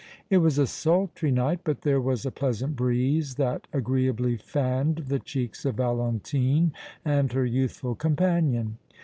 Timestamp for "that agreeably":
3.35-4.35